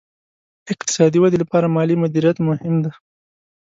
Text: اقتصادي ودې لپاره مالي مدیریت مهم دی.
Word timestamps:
اقتصادي 0.73 1.17
ودې 1.19 1.37
لپاره 1.43 1.71
مالي 1.75 1.95
مدیریت 2.03 2.37
مهم 2.49 2.75
دی. 2.83 2.91